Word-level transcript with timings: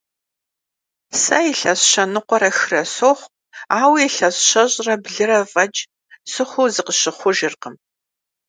Сэ 1.21 1.37
илъэс 1.51 1.81
щэныкъуэрэ 1.91 2.49
хырэ 2.57 2.83
сохъу, 2.95 3.33
ауэ 3.79 3.97
илъэс 4.07 4.35
щэщӏрэ 4.47 4.95
блырэ 5.03 5.39
фӏэкӏ 5.51 5.79
сыхъуу 6.31 6.71
зыкъысщыхъужыркъым. 6.73 7.75